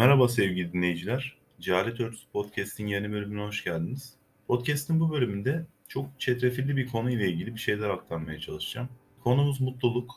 [0.00, 1.36] Merhaba sevgili dinleyiciler.
[1.60, 4.14] Cehalet Örtüsü Podcast'in yeni bölümüne hoş geldiniz.
[4.46, 8.88] Podcast'in bu bölümünde çok çetrefilli bir konu ile ilgili bir şeyler aktarmaya çalışacağım.
[9.24, 10.14] Konumuz mutluluk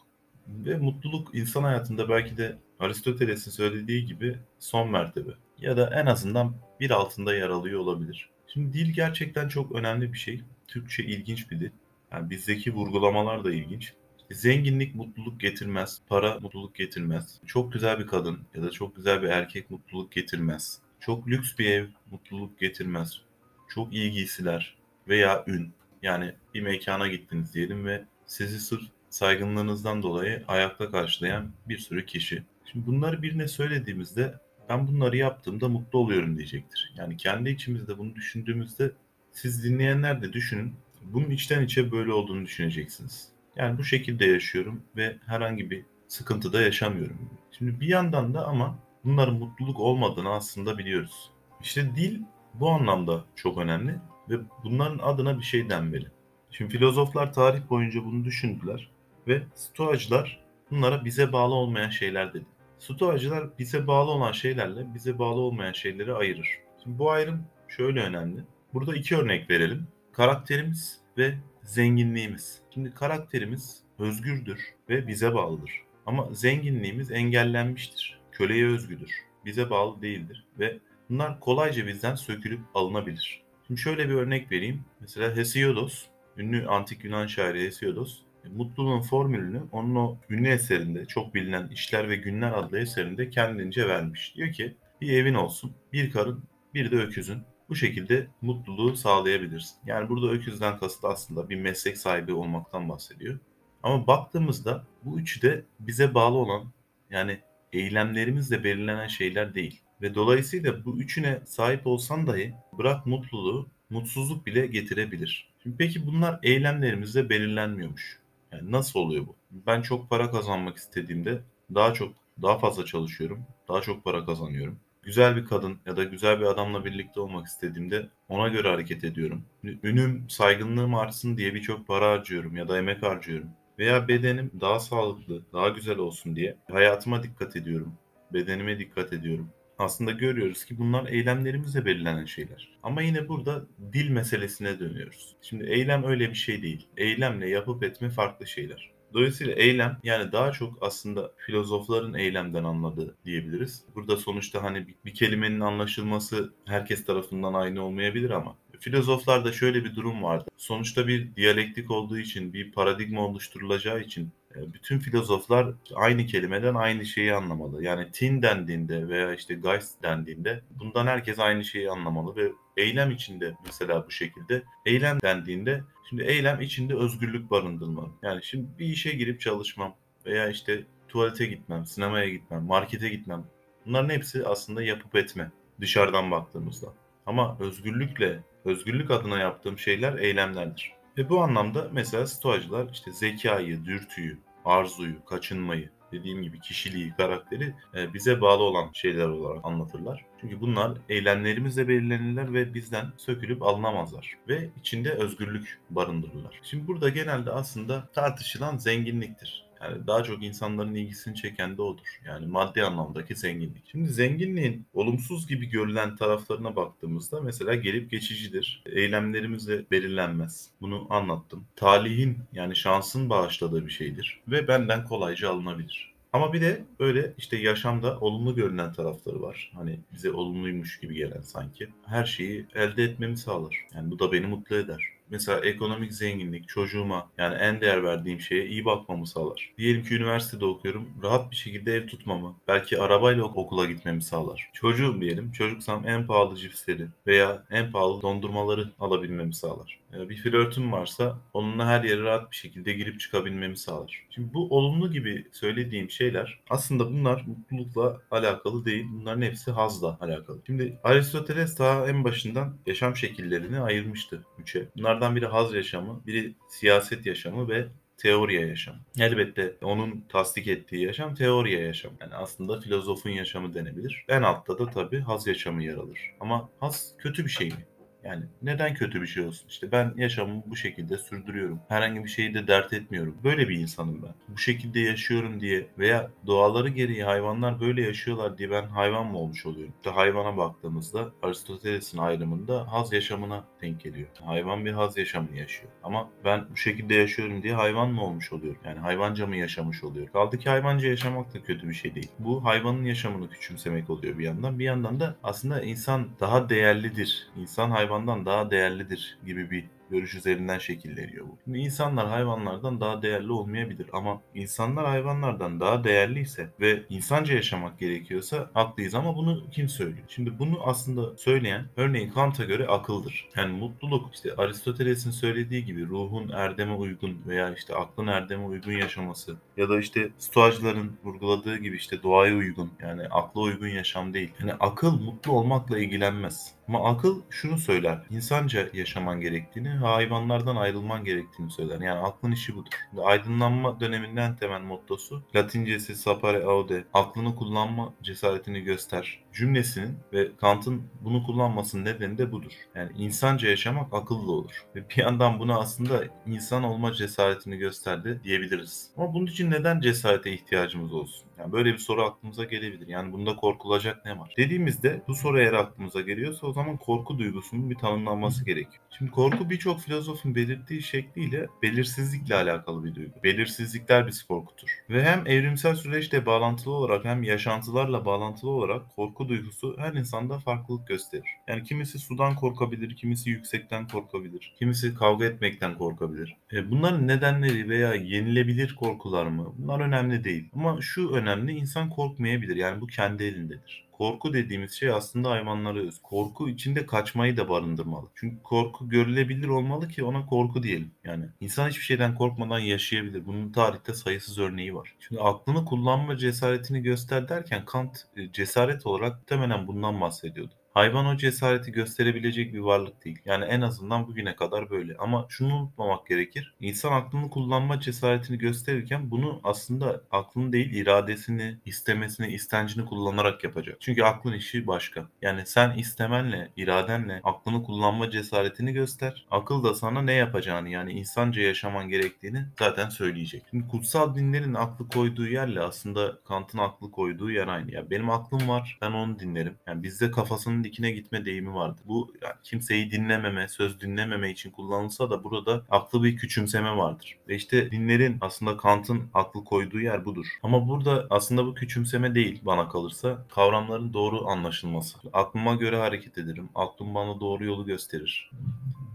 [0.47, 6.55] ve mutluluk insan hayatında belki de Aristoteles'in söylediği gibi son mertebe ya da en azından
[6.79, 8.29] bir altında yer alıyor olabilir.
[8.47, 10.41] Şimdi dil gerçekten çok önemli bir şey.
[10.67, 11.71] Türkçe ilginç bir dil.
[12.11, 13.93] Yani bizdeki vurgulamalar da ilginç.
[14.31, 17.39] Zenginlik mutluluk getirmez, para mutluluk getirmez.
[17.45, 20.79] Çok güzel bir kadın ya da çok güzel bir erkek mutluluk getirmez.
[20.99, 23.21] Çok lüks bir ev mutluluk getirmez.
[23.69, 24.75] Çok iyi giysiler
[25.07, 25.73] veya ün.
[26.01, 32.43] Yani bir mekana gittiniz diyelim ve sizi sırf saygınlığınızdan dolayı ayakta karşılayan bir sürü kişi.
[32.71, 36.93] Şimdi bunları birine söylediğimizde ben bunları yaptığımda mutlu oluyorum diyecektir.
[36.97, 38.91] Yani kendi içimizde bunu düşündüğümüzde
[39.31, 40.73] siz dinleyenler de düşünün.
[41.01, 43.32] Bunun içten içe böyle olduğunu düşüneceksiniz.
[43.55, 47.29] Yani bu şekilde yaşıyorum ve herhangi bir sıkıntı da yaşamıyorum.
[47.51, 51.31] Şimdi bir yandan da ama bunların mutluluk olmadığını aslında biliyoruz.
[51.61, 52.21] İşte dil
[52.53, 53.95] bu anlamda çok önemli
[54.29, 56.07] ve bunların adına bir şey denmeli.
[56.51, 58.91] Şimdi filozoflar tarih boyunca bunu düşündüler
[59.27, 62.45] ve stoacılar bunlara bize bağlı olmayan şeyler dedi.
[62.79, 66.49] Stoacılar bize bağlı olan şeylerle bize bağlı olmayan şeyleri ayırır.
[66.83, 68.41] Şimdi bu ayrım şöyle önemli.
[68.73, 69.87] Burada iki örnek verelim.
[70.11, 71.35] Karakterimiz ve
[71.65, 72.61] zenginliğimiz.
[72.73, 75.71] Şimdi karakterimiz özgürdür ve bize bağlıdır.
[76.05, 78.19] Ama zenginliğimiz engellenmiştir.
[78.31, 79.11] Köleye özgüdür.
[79.45, 83.41] Bize bağlı değildir ve bunlar kolayca bizden sökülüp alınabilir.
[83.67, 84.85] Şimdi şöyle bir örnek vereyim.
[84.99, 86.05] Mesela Hesiodos,
[86.37, 88.21] ünlü antik Yunan şairi Hesiodos,
[88.55, 94.33] mutluluğun formülünü onun o ünlü eserinde, çok bilinen İşler ve Günler adlı eserinde kendince vermiş.
[94.35, 96.43] Diyor ki bir evin olsun, bir karın,
[96.73, 97.43] bir de öküzün.
[97.73, 99.75] Bu şekilde mutluluğu sağlayabilirsin.
[99.85, 103.39] Yani burada öküzden kasıt aslında bir meslek sahibi olmaktan bahsediyor.
[103.83, 106.71] Ama baktığımızda bu üçü de bize bağlı olan
[107.09, 107.39] yani
[107.71, 109.81] eylemlerimizle belirlenen şeyler değil.
[110.01, 115.49] Ve dolayısıyla bu üçüne sahip olsan dahi bırak mutluluğu, mutsuzluk bile getirebilir.
[115.63, 118.19] Şimdi peki bunlar eylemlerimizle belirlenmiyormuş.
[118.51, 119.35] Yani nasıl oluyor bu?
[119.51, 121.41] Ben çok para kazanmak istediğimde
[121.75, 126.39] daha çok, daha fazla çalışıyorum, daha çok para kazanıyorum güzel bir kadın ya da güzel
[126.39, 129.45] bir adamla birlikte olmak istediğimde ona göre hareket ediyorum.
[129.83, 133.49] Ünüm, saygınlığım artsın diye birçok para harcıyorum ya da emek harcıyorum.
[133.79, 137.93] Veya bedenim daha sağlıklı, daha güzel olsun diye hayatıma dikkat ediyorum.
[138.33, 139.49] Bedenime dikkat ediyorum.
[139.79, 142.69] Aslında görüyoruz ki bunlar eylemlerimizle belirlenen şeyler.
[142.83, 145.35] Ama yine burada dil meselesine dönüyoruz.
[145.41, 146.87] Şimdi eylem öyle bir şey değil.
[146.97, 148.92] Eylemle yapıp etme farklı şeyler.
[149.13, 153.85] Dolayısıyla eylem yani daha çok aslında filozofların eylemden anladığı diyebiliriz.
[153.95, 160.23] Burada sonuçta hani bir, kelimenin anlaşılması herkes tarafından aynı olmayabilir ama filozoflarda şöyle bir durum
[160.23, 160.49] vardı.
[160.57, 164.31] Sonuçta bir diyalektik olduğu için, bir paradigma oluşturulacağı için
[164.73, 167.83] bütün filozoflar aynı kelimeden aynı şeyi anlamalı.
[167.83, 173.53] Yani tin dendiğinde veya işte Geist dendiğinde bundan herkes aynı şeyi anlamalı ve eylem içinde
[173.65, 178.09] mesela bu şekilde eylem dendiğinde şimdi eylem içinde özgürlük barındırmalı.
[178.21, 183.43] Yani şimdi bir işe girip çalışmam veya işte tuvalete gitmem, sinemaya gitmem, markete gitmem.
[183.85, 186.87] Bunların hepsi aslında yapıp etme dışarıdan baktığımızda.
[187.25, 190.93] Ama özgürlükle, özgürlük adına yaptığım şeyler eylemlerdir.
[191.17, 198.13] Ve bu anlamda mesela stoacılar işte zekayı, dürtüyü, arzuyu, kaçınmayı, dediğim gibi kişiliği, karakteri e,
[198.13, 200.25] bize bağlı olan şeyler olarak anlatırlar.
[200.41, 204.37] Çünkü bunlar eylemlerimizle belirlenirler ve bizden sökülüp alınamazlar.
[204.47, 206.59] Ve içinde özgürlük barındırırlar.
[206.63, 209.65] Şimdi burada genelde aslında tartışılan zenginliktir.
[209.83, 212.19] Yani daha çok insanların ilgisini çeken de odur.
[212.25, 213.83] Yani maddi anlamdaki zenginlik.
[213.91, 218.83] Şimdi zenginliğin olumsuz gibi görülen taraflarına baktığımızda mesela gelip geçicidir.
[218.85, 220.69] Eylemlerimizle belirlenmez.
[220.81, 221.65] Bunu anlattım.
[221.75, 224.41] Talihin yani şansın bağışladığı bir şeydir.
[224.47, 226.13] Ve benden kolayca alınabilir.
[226.33, 229.71] Ama bir de böyle işte yaşamda olumlu görünen tarafları var.
[229.75, 231.89] Hani bize olumluymuş gibi gelen sanki.
[232.05, 233.85] Her şeyi elde etmemi sağlar.
[233.95, 238.65] Yani bu da beni mutlu eder mesela ekonomik zenginlik çocuğuma yani en değer verdiğim şeye
[238.65, 239.73] iyi bakmamı sağlar.
[239.77, 241.09] Diyelim ki üniversitede okuyorum.
[241.23, 244.69] Rahat bir şekilde ev tutmamı, belki arabayla okula gitmemi sağlar.
[244.73, 245.51] Çocuğum diyelim.
[245.51, 250.03] Çocuksam en pahalı cipsleri veya en pahalı dondurmaları alabilmemi sağlar.
[250.17, 254.25] Ee, bir flörtüm varsa onunla her yere rahat bir şekilde girip çıkabilmemi sağlar.
[254.29, 259.05] Şimdi bu olumlu gibi söylediğim şeyler aslında bunlar mutlulukla alakalı değil.
[259.13, 260.61] Bunların hepsi hazla alakalı.
[260.65, 264.87] Şimdi Aristoteles daha en başından yaşam şekillerini ayırmıştı üçe.
[264.97, 267.87] Bunlardan biri haz yaşamı, biri siyaset yaşamı ve
[268.17, 268.95] teoriye yaşam.
[269.19, 272.11] Elbette onun tasdik ettiği yaşam teoriye yaşam.
[272.21, 274.25] Yani aslında filozofun yaşamı denebilir.
[274.29, 276.19] En altta da tabii haz yaşamı yer alır.
[276.39, 277.85] Ama haz kötü bir şey mi?
[278.23, 279.67] Yani neden kötü bir şey olsun?
[279.69, 281.79] İşte ben yaşamımı bu şekilde sürdürüyorum.
[281.89, 283.37] Herhangi bir şeyi de dert etmiyorum.
[283.43, 284.33] Böyle bir insanım ben.
[284.47, 289.65] Bu şekilde yaşıyorum diye veya doğaları gereği hayvanlar böyle yaşıyorlar diye ben hayvan mı olmuş
[289.65, 289.93] oluyorum?
[289.97, 294.27] İşte hayvana baktığımızda Aristoteles'in ayrımında haz yaşamına denk geliyor.
[294.45, 295.91] Hayvan bir haz yaşamını yaşıyor.
[296.03, 298.81] Ama ben bu şekilde yaşıyorum diye hayvan mı olmuş oluyorum?
[298.85, 300.27] Yani hayvanca mı yaşamış oluyor?
[300.27, 302.31] Kaldı ki hayvanca yaşamak da kötü bir şey değil.
[302.39, 304.79] Bu hayvanın yaşamını küçümsemek oluyor bir yandan.
[304.79, 307.47] Bir yandan da aslında insan daha değerlidir.
[307.57, 311.57] İnsan hayvandan daha değerlidir gibi bir görüş üzerinden şekilleniyor bu.
[311.63, 318.69] Şimdi insanlar hayvanlardan daha değerli olmayabilir ama insanlar hayvanlardan daha değerliyse ve insanca yaşamak gerekiyorsa
[318.73, 320.25] haklıyız ama bunu kim söylüyor?
[320.27, 323.49] Şimdi bunu aslında söyleyen örneğin Kant'a göre akıldır.
[323.55, 329.55] Yani mutluluk işte Aristoteles'in söylediği gibi ruhun erdeme uygun veya işte aklın erdeme uygun yaşaması
[329.77, 334.51] ya da işte stoacıların vurguladığı gibi işte doğaya uygun yani akla uygun yaşam değil.
[334.59, 336.73] Yani akıl mutlu olmakla ilgilenmez.
[336.87, 338.19] Ama akıl şunu söyler.
[338.29, 342.01] insanca yaşaman gerektiğini hayvanlardan ayrılman gerektiğini söyler.
[342.01, 342.91] Yani aklın işi budur.
[343.23, 347.05] Aydınlanma döneminden temel mottosu Latincesi sapere aude.
[347.13, 352.71] Aklını kullanma cesaretini göster cümlesinin ve Kant'ın bunu kullanmasının nedeni de budur.
[352.95, 354.71] Yani insanca yaşamak akıllı olur.
[354.95, 359.09] Ve bir yandan buna aslında insan olma cesaretini gösterdi diyebiliriz.
[359.17, 361.47] Ama bunun için neden cesarete ihtiyacımız olsun?
[361.59, 363.07] Yani böyle bir soru aklımıza gelebilir.
[363.07, 364.53] Yani bunda korkulacak ne var?
[364.57, 369.03] Dediğimizde bu soru eğer aklımıza geliyorsa o zaman korku duygusunun bir tanımlanması gerekiyor.
[369.17, 373.43] Şimdi korku birçok filozofun belirttiği şekliyle belirsizlikle alakalı bir duygu.
[373.43, 374.89] Belirsizlikler bizi korkutur.
[375.09, 381.07] Ve hem evrimsel süreçle bağlantılı olarak hem yaşantılarla bağlantılı olarak korku duygusu her insanda farklılık
[381.07, 381.47] gösterir.
[381.67, 386.57] Yani kimisi sudan korkabilir, kimisi yüksekten korkabilir, kimisi kavga etmekten korkabilir.
[386.73, 389.73] E bunların nedenleri veya yenilebilir korkular mı?
[389.77, 390.69] Bunlar önemli değil.
[390.75, 392.75] Ama şu önemli, insan korkmayabilir.
[392.75, 394.02] Yani bu kendi elindedir.
[394.17, 396.21] Korku dediğimiz şey aslında hayvanlara öz.
[396.23, 398.27] Korku içinde kaçmayı da barındırmalı.
[398.35, 401.11] Çünkü korku görülebilir olmalı ki ona korku diyelim.
[401.23, 403.45] Yani insan hiçbir şeyden korkmadan yaşayabilir.
[403.45, 405.15] Bunun tarihte sayısız örneği var.
[405.19, 410.73] Şimdi aklını kullanma cesaretini göster derken Kant e, cesaret olarak muhtemelen bundan bahsediyordu.
[410.93, 413.39] Hayvan o cesareti gösterebilecek bir varlık değil.
[413.45, 415.15] Yani en azından bugüne kadar böyle.
[415.17, 416.73] Ama şunu unutmamak gerekir.
[416.79, 423.97] İnsan aklını kullanma cesaretini gösterirken bunu aslında aklını değil iradesini, istemesini, istencini kullanarak yapacak.
[423.99, 425.27] Çünkü aklın işi başka.
[425.41, 429.45] Yani sen istemenle, iradenle aklını kullanma cesaretini göster.
[429.51, 433.63] Akıl da sana ne yapacağını yani insanca yaşaman gerektiğini zaten söyleyecek.
[433.69, 437.91] Şimdi kutsal dinlerin aklı koyduğu yerle aslında Kant'ın aklı koyduğu yer aynı.
[437.91, 439.75] Yani benim aklım var, ben onu dinlerim.
[439.87, 442.01] Yani bizde kafasının dikine gitme deyimi vardı.
[442.05, 447.37] Bu yani kimseyi dinlememe, söz dinlememe için kullanılsa da burada aklı bir küçümseme vardır.
[447.47, 450.45] Ve işte dinlerin aslında Kant'ın aklı koyduğu yer budur.
[450.63, 455.17] Ama burada aslında bu küçümseme değil bana kalırsa kavramların doğru anlaşılması.
[455.33, 456.69] Aklıma göre hareket ederim.
[456.75, 458.51] Aklım bana doğru yolu gösterir.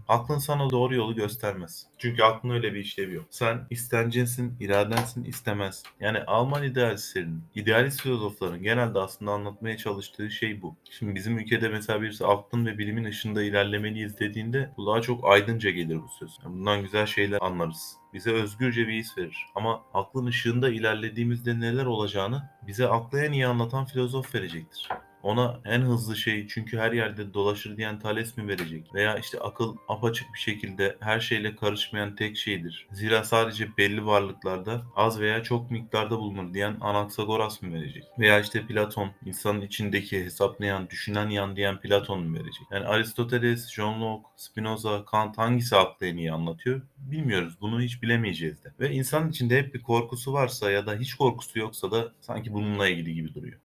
[0.09, 1.87] Aklın sana doğru yolu göstermez.
[1.97, 3.25] Çünkü aklın öyle bir işlevi yok.
[3.29, 5.83] Sen istencinsin, iradensin, istemez.
[5.99, 10.75] Yani Alman idealistlerin, idealist filozofların genelde aslında anlatmaya çalıştığı şey bu.
[10.89, 16.01] Şimdi bizim ülkede mesela birisi aklın ve bilimin ışığında ilerlemeliyiz dediğinde kulağa çok aydınca gelir
[16.03, 16.37] bu söz.
[16.43, 19.45] Yani bundan güzel şeyler anlarız bize özgürce bir his verir.
[19.55, 24.89] Ama aklın ışığında ilerlediğimizde neler olacağını bize aklı en iyi anlatan filozof verecektir.
[25.23, 28.93] Ona en hızlı şey çünkü her yerde dolaşır diyen Thales mi verecek?
[28.93, 32.87] Veya işte akıl apaçık bir şekilde her şeyle karışmayan tek şeydir.
[32.91, 38.03] Zira sadece belli varlıklarda az veya çok miktarda bulunur diyen Anaksagoras mı verecek?
[38.19, 42.63] Veya işte Platon insanın içindeki hesaplayan, düşünen yan diyen Platon mu verecek?
[42.71, 46.81] Yani Aristoteles, John Locke, Spinoza, Kant hangisi aklı en iyi anlatıyor?
[46.97, 47.61] Bilmiyoruz.
[47.61, 48.73] Bunu hiç bilemeyeceğiz de.
[48.79, 52.87] Ve insanın içinde hep bir korkusu varsa ya da hiç korkusu yoksa da sanki bununla
[52.87, 53.59] ilgili gibi duruyor.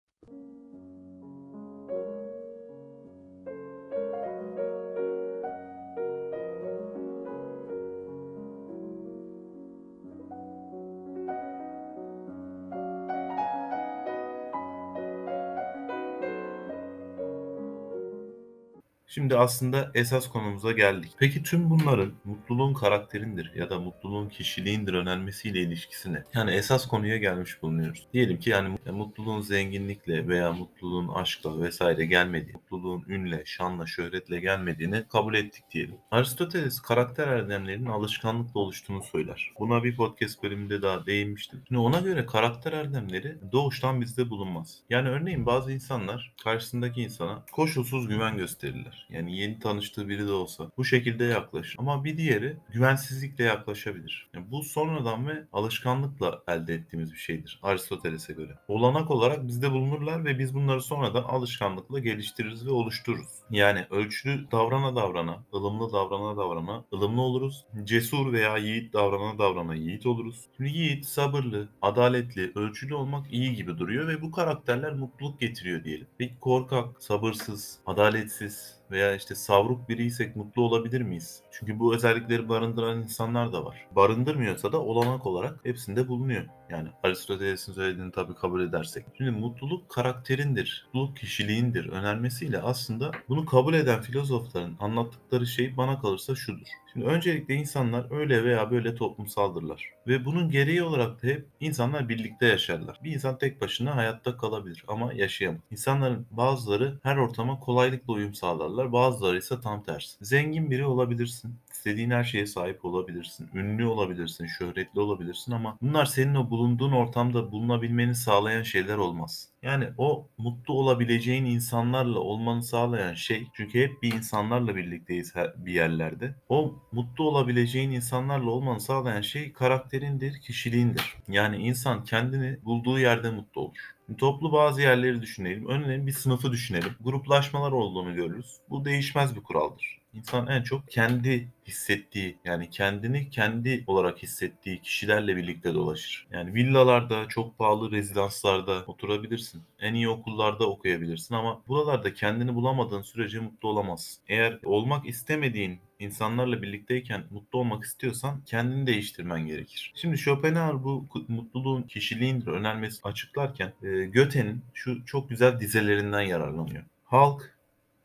[19.15, 21.11] Şimdi aslında esas konumuza geldik.
[21.19, 26.25] Peki tüm bunların mutluluğun karakterindir ya da mutluluğun kişiliğindir önermesiyle ilişkisi ne?
[26.35, 28.07] Yani esas konuya gelmiş bulunuyoruz.
[28.13, 35.05] Diyelim ki yani mutluluğun zenginlikle veya mutluluğun aşkla vesaire gelmediği, mutluluğun ünle, şanla, şöhretle gelmediğini
[35.09, 35.97] kabul ettik diyelim.
[36.11, 39.53] Aristoteles karakter erdemlerinin alışkanlıkla oluştuğunu söyler.
[39.59, 41.63] Buna bir podcast bölümünde daha değinmiştim.
[41.69, 44.79] Şimdi ona göre karakter erdemleri doğuştan bizde bulunmaz.
[44.91, 49.04] Yani örneğin bazı insanlar karşısındaki insana koşulsuz güven gösterirler.
[49.15, 51.77] Yani yeni tanıştığı biri de olsa bu şekilde yaklaşır.
[51.79, 54.31] Ama bir diğeri güvensizlikle yaklaşabilir.
[54.35, 58.59] Yani bu sonradan ve alışkanlıkla elde ettiğimiz bir şeydir Aristoteles'e göre.
[58.69, 63.29] Olanak olarak bizde bulunurlar ve biz bunları sonradan alışkanlıkla geliştiririz ve oluştururuz.
[63.51, 67.65] Yani ölçülü davrana davrana, ılımlı davrana davrana ılımlı oluruz.
[67.85, 70.45] Cesur veya yiğit davrana davrana yiğit oluruz.
[70.57, 76.07] Şimdi yiğit, sabırlı, adaletli, ölçülü olmak iyi gibi duruyor ve bu karakterler mutluluk getiriyor diyelim.
[76.19, 81.43] Peki korkak, sabırsız, adaletsiz, veya işte savruk biriysek mutlu olabilir miyiz?
[81.51, 83.87] Çünkü bu özellikleri barındıran insanlar da var.
[83.97, 86.45] Barındırmıyorsa da olanak olarak hepsinde bulunuyor.
[86.71, 89.07] Yani Aristoteles'in söylediğini tabii kabul edersek.
[89.17, 96.35] Şimdi mutluluk karakterindir, mutluluk kişiliğindir önermesiyle aslında bunu kabul eden filozofların anlattıkları şey bana kalırsa
[96.35, 96.69] şudur.
[96.95, 99.91] Şimdi öncelikle insanlar öyle veya böyle toplumsaldırlar.
[100.07, 103.01] Ve bunun gereği olarak da hep insanlar birlikte yaşarlar.
[103.05, 105.61] Bir insan tek başına hayatta kalabilir ama yaşayamaz.
[105.71, 110.25] İnsanların bazıları her ortama kolaylıkla uyum sağlarlar, bazıları ise tam tersi.
[110.25, 116.35] Zengin biri olabilirsin, istediğin her şeye sahip olabilirsin, ünlü olabilirsin, şöhretli olabilirsin ama bunlar senin
[116.35, 119.49] o bulunduğun ortamda bulunabilmeni sağlayan şeyler olmaz.
[119.63, 126.35] Yani o mutlu olabileceğin insanlarla olmanı sağlayan şey çünkü hep bir insanlarla birlikteyiz bir yerlerde.
[126.49, 131.15] O mutlu olabileceğin insanlarla olmanı sağlayan şey karakterindir, kişiliğindir.
[131.29, 133.95] Yani insan kendini bulduğu yerde mutlu olur.
[134.19, 135.69] Toplu bazı yerleri düşünelim.
[135.69, 136.93] Örneğin bir sınıfı düşünelim.
[137.01, 138.57] Gruplaşmalar olduğunu görürüz.
[138.71, 140.04] Bu değişmez bir kuraldır.
[140.15, 146.27] İnsan en çok kendi hissettiği yani kendini kendi olarak hissettiği kişilerle birlikte dolaşır.
[146.31, 149.63] Yani villalarda, çok pahalı rezidanslarda oturabilirsin.
[149.81, 154.23] En iyi okullarda okuyabilirsin ama buralarda kendini bulamadığın sürece mutlu olamazsın.
[154.29, 159.93] Eğer olmak istemediğin insanlarla birlikteyken mutlu olmak istiyorsan kendini değiştirmen gerekir.
[159.97, 166.85] Şimdi Schopenhauer bu mutluluğun kişiliğindir önermesi açıklarken e, Goethe'nin şu çok güzel dizelerinden yararlanıyor.
[167.05, 167.59] Halk,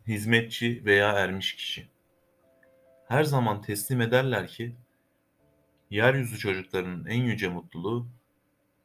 [0.08, 1.88] hizmetçi veya ermiş kişi
[3.10, 4.76] her zaman teslim ederler ki
[5.90, 8.08] yeryüzü çocuklarının en yüce mutluluğu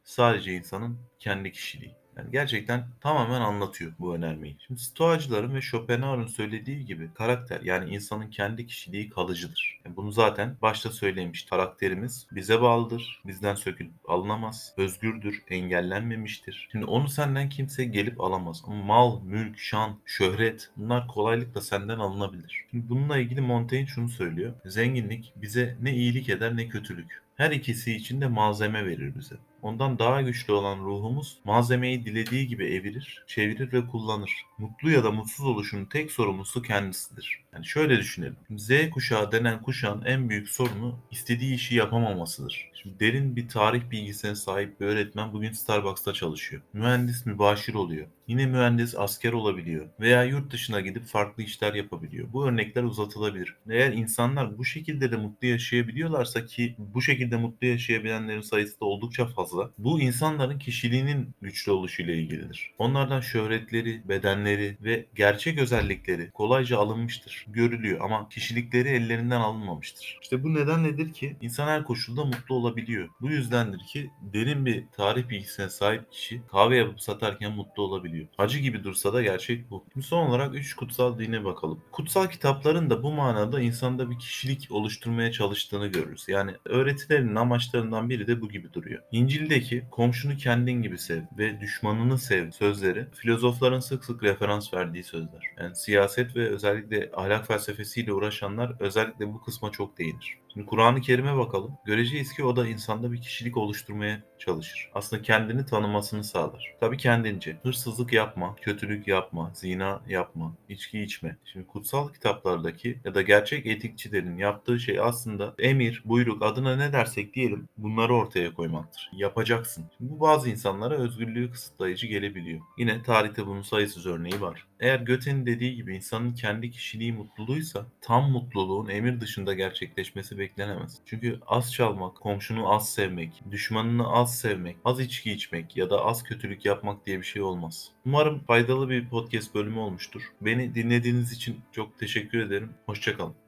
[0.05, 1.97] sadece insanın kendi kişiliği.
[2.17, 4.57] Yani gerçekten tamamen anlatıyor bu önermeyi.
[4.67, 9.81] Şimdi Stoacıların ve Schopenhauer'ın söylediği gibi karakter yani insanın kendi kişiliği kalıcıdır.
[9.85, 11.47] Yani bunu zaten başta söylemiş.
[11.47, 13.23] Karakterimiz bize bağlıdır.
[13.27, 14.75] Bizden sökülüp alınamaz.
[14.77, 15.43] Özgürdür.
[15.49, 16.69] Engellenmemiştir.
[16.73, 18.63] Şimdi onu senden kimse gelip alamaz.
[18.67, 22.65] Ama mal, mülk, şan, şöhret bunlar kolaylıkla senden alınabilir.
[22.71, 24.53] Şimdi bununla ilgili Montaigne şunu söylüyor.
[24.65, 27.24] Zenginlik bize ne iyilik eder ne kötülük.
[27.37, 29.35] Her ikisi için de malzeme verir bize.
[29.63, 34.31] Ondan daha güçlü olan ruhumuz malzemeyi dilediği gibi evirir, çevirir ve kullanır.
[34.59, 37.45] Mutlu ya da mutsuz oluşun tek sorumlusu kendisidir.
[37.53, 38.37] Yani şöyle düşünelim.
[38.57, 42.71] Z kuşağı denen kuşağın en büyük sorunu istediği işi yapamamasıdır.
[42.83, 46.63] Şimdi derin bir tarih bilgisine sahip bir öğretmen bugün Starbucks'ta çalışıyor.
[46.73, 48.07] Mühendis mübaşir oluyor.
[48.29, 52.33] Yine mühendis asker olabiliyor veya yurt dışına gidip farklı işler yapabiliyor.
[52.33, 53.57] Bu örnekler uzatılabilir.
[53.71, 59.27] Eğer insanlar bu şekilde de mutlu yaşayabiliyorlarsa ki bu şekilde mutlu yaşayabilenlerin sayısı da oldukça
[59.27, 59.71] fazla.
[59.79, 62.71] Bu insanların kişiliğinin güçlü oluşu ile ilgilidir.
[62.79, 70.19] Onlardan şöhretleri, bedenleri ve gerçek özellikleri kolayca alınmıştır, görülüyor ama kişilikleri ellerinden alınmamıştır.
[70.23, 73.09] İşte bu neden nedir ki insan her koşulda mutlu olabiliyor.
[73.21, 78.29] Bu yüzdendir ki derin bir tarih bilgisine sahip kişi kahve yapıp satarken mutlu olabiliyor ediyor.
[78.39, 79.85] Acı gibi dursa da gerçek bu.
[79.93, 81.81] Şimdi son olarak üç kutsal dine bakalım.
[81.93, 86.25] Kutsal kitapların da bu manada insanda bir kişilik oluşturmaya çalıştığını görürüz.
[86.29, 89.03] Yani öğretilerinin amaçlarından biri de bu gibi duruyor.
[89.13, 95.43] İncil'deki komşunu kendin gibi sev ve düşmanını sev sözleri filozofların sık sık referans verdiği sözler.
[95.59, 100.44] Yani siyaset ve özellikle ahlak felsefesiyle uğraşanlar özellikle bu kısma çok değinir.
[100.55, 101.73] Şimdi Kur'an-ı Kerim'e bakalım.
[101.85, 104.91] Göreceğiz ki o da insanda bir kişilik oluşturmaya çalışır.
[104.95, 106.75] Aslında kendini tanımasını sağlar.
[106.81, 107.57] Tabii kendince.
[107.63, 111.37] Hırsızlık yapma, kötülük yapma, zina yapma, içki içme.
[111.45, 117.35] Şimdi kutsal kitaplardaki ya da gerçek etikçilerin yaptığı şey aslında emir, buyruk adına ne dersek
[117.35, 119.11] diyelim bunları ortaya koymaktır.
[119.13, 119.85] Yapacaksın.
[119.99, 122.61] Şimdi bu bazı insanlara özgürlüğü kısıtlayıcı gelebiliyor.
[122.79, 124.67] Yine tarihte bunun sayısız örneği var.
[124.81, 130.99] Eğer Göte'nin dediği gibi insanın kendi kişiliği mutluluğuysa tam mutluluğun emir dışında gerçekleşmesi beklenemez.
[131.07, 136.23] Çünkü az çalmak, komşunu az sevmek, düşmanını az sevmek, az içki içmek ya da az
[136.23, 137.91] kötülük yapmak diye bir şey olmaz.
[138.07, 140.23] Umarım faydalı bir podcast bölümü olmuştur.
[140.41, 142.71] Beni dinlediğiniz için çok teşekkür ederim.
[142.87, 143.44] Hoşçakalın.